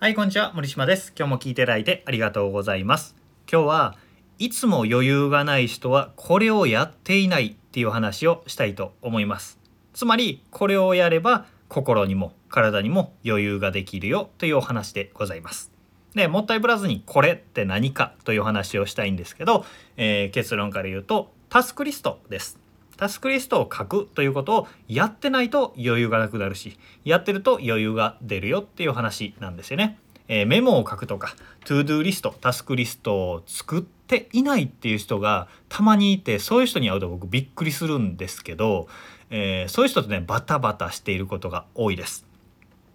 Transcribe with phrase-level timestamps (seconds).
[0.00, 0.52] はい、こんにちは。
[0.54, 1.12] 森島です。
[1.18, 3.16] 今日も聞いていただいてありがとうございます。
[3.50, 3.96] 今日は
[4.38, 9.58] いつも余裕がない人はこれをやっていないっていう話をしたいと思います。
[9.94, 15.72] つまり、これをやれば心にも体にも余裕ができるよというお話でございます。
[16.14, 19.64] で、もったいぶらずにこれって何かという話をしたいんですけど、
[19.96, 22.60] えー結論から言うとタスクリストです。
[22.98, 29.98] タスクリストを書くということをやってないと余裕がなくなるしやってると余裕が出るよっていう話なんですよね。
[30.28, 31.34] えーメモを書くとか
[31.64, 38.88] トゥードゥーリストタスクリストを作っていないっていう人がたまにいてそういう人に会うと僕びっくりするんですけど、
[39.30, 42.26] えーそういう人とねバタバタしていることが多いです。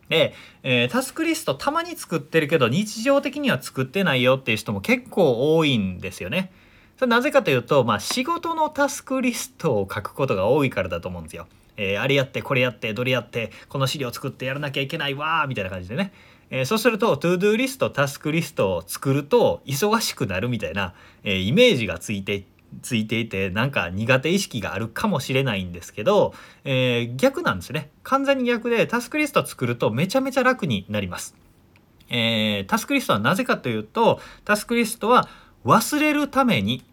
[0.10, 6.52] で、えータスクリストたまに作ってるけど日常的には作ってないよっていう人も結構多いんですよね。
[6.98, 11.48] それなぜかというと、まあ、仕事のタスクリストを書くことが多いからだと思うんですよ。
[11.78, 16.14] えーあれやってこれやってどれやってこの資料作ってやらなきゃいけないわーみたいな感じでね、
[16.50, 22.46] えーそうするとトゥードゥーリストタスクリストを作ると忙しくなるみたいな、えーイメージがついて
[22.82, 31.36] ついていてなんか苦手意識があるかもしれないんですけど、えー逆なんですね完全に逆でタスクリスト作るとめちゃめちゃ楽になります。
[32.10, 35.28] えータスクリストはなぜかというとタスクリストは
[35.66, 36.84] 忘れるために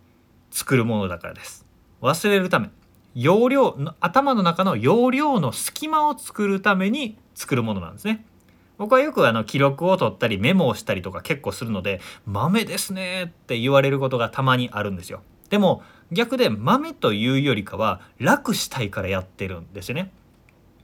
[0.50, 1.66] 作るものだからです。
[2.02, 2.70] 忘れるため
[3.14, 8.24] 容量頭の中の容量の隙間を作るために作るものなんですね。
[8.78, 15.22] 僕はよくあの記録を取ったりメモをしたりとか結構するので豆ですねって言われることがたまにあるんですよ。
[15.50, 15.82] でも
[16.12, 20.10] 逆で豆というよりかは楽したいからやってるんですよね。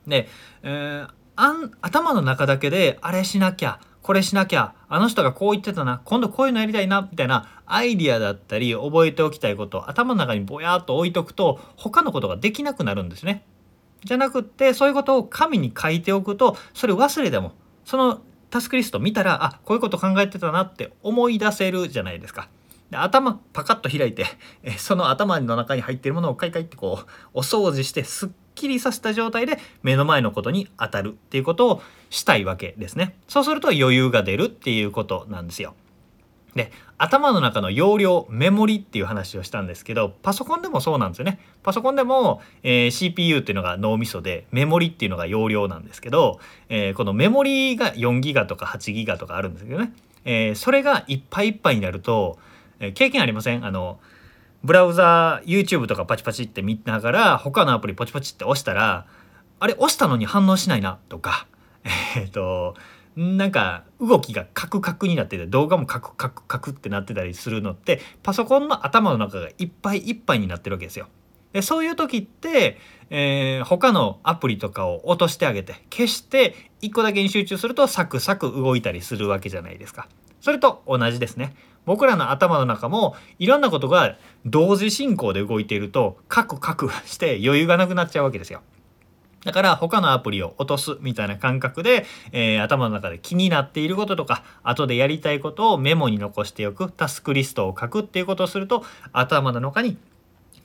[0.07, 0.29] で、
[0.63, 13.45] えーあん頭の中だけであれしなきゃこれしなきゃあの人がこう言ってたな今度こういうのやりたいなみたいなアイディアだったり覚えておきたいことを頭の中にぼやっと置いとくと他のことができなくなるんですね。
[14.05, 17.55] じゃなくってそういうことを紙に書いておくとそれ忘れても
[17.85, 22.49] そのタスクリスト見たらあこういうこと考えてたなって思い出せるじゃないですか。
[22.93, 24.27] で頭パカッと開いて
[24.79, 33.15] その頭の中に入ってるものをカイカイってこうお掃除してすっきりさせた状態で目の前のことに当たるっていうことをしたいわけですね。
[33.29, 35.75] そうすると余裕が出るっていうことなんですよ。
[36.57, 41.39] で頭の中の容量メモリっていう話をしたんですけどパソコンでもそうなんですよね。
[41.63, 46.41] パソコンでも、えー CPU っていうのが脳みそでメモリっていうのが容量なんですけど、
[46.71, 49.93] えーこのメモリが4ギガとか8ギガとかあるんですけどね、
[50.25, 52.39] えーそれがいっぱいいっぱいになると、
[52.81, 53.67] えー経験ありません？
[53.67, 53.99] あの
[54.65, 59.07] ブラウザー YouTube とかパチパチって見ながら他のアプリポチポチって押したら
[59.59, 61.47] あれ押したのに反応しないなとか
[62.17, 62.75] えっと
[63.17, 71.09] なんか動きがカクカクになってて動画もカクカクカクってなってたりするのってパソコンの頭の中がいっぱいいっぱいになってるわけですよ。
[71.53, 72.79] でそういう時って、
[73.09, 80.09] えー他のアプリとかを落としてあげて消して1個だけに集中するとサクサク動いたりするわけじゃないですか。
[80.43, 81.55] それと同じですね。
[81.87, 88.61] 僕らの頭の中もいろんなことが同時進行で動いているとカクカクして余裕がなくなっちゃうわけですよ。
[89.45, 99.99] だから他のアプリを落とすみたいな感覚で、えー頭の中で気になっていることとか後でやりたいことをメモに残しておくタスクリストを書くっていうことをすると頭の中に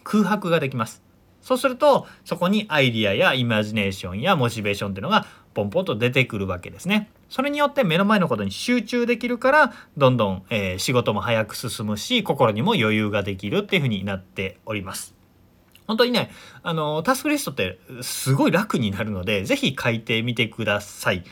[0.03, 1.03] 空白ができます。
[1.41, 7.09] そうするとそこにアイディアやイマジネーションやモチベーションっていうのがポンポンと出てくるわけですね。
[7.31, 15.15] それによって目の前のことに集中できるからどんどん、えー仕事も早く進むし心にも余裕ができるっていうふうになっております。
[15.87, 16.29] 本当にね
[16.61, 21.23] あのタスクリストってすごい楽になるので是非書いてみてください。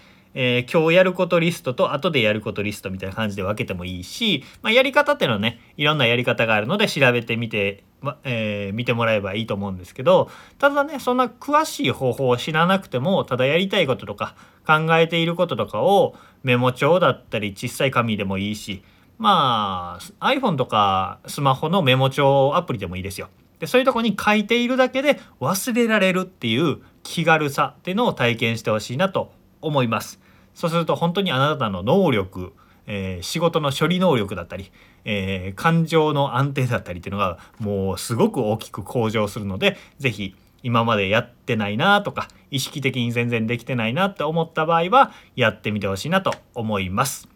[0.41, 18.81] えー今日やることリストと後でやることリストみたいな感じで分けてもいいし、まあ、やり方っていうのはねいろんなやり方があるので調べてみて、まえー見てもらえばいいと思うんですけどただねそんな詳しい方法を知らなくてもただやりたいこととか考えていることとかをメモ帳だったり小さい紙でもいいし
[19.17, 23.27] まあ iPhone とかスマホのメモ帳アプリでもいいですよ。
[23.59, 30.28] でそういうとこに書いているだけで忘れられるっていう気軽さっていうのを体験してほしいなと思います。
[30.59, 32.51] そうすると本当にあなたの能力、
[32.85, 34.73] えー仕事の処理能力だったり、
[35.05, 47.29] えー感情の安定だったりっていうのがもうすごく大きく向上するので是非今までやってないなとか意識的に全然できてないなって思った場合はやってみてほしいなと思います。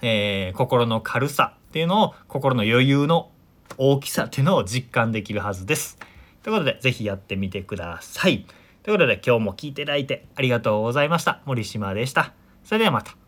[0.00, 3.30] えー心の軽さっていうのを心の余裕の
[3.76, 5.98] 大きさっていうのを実感できるはずです。
[6.42, 8.46] ということで是非やってみてください。
[8.82, 11.42] ということで今日も聞いていただいてありがとうございました。
[11.44, 12.32] 森島でした。
[12.64, 13.23] それではまた。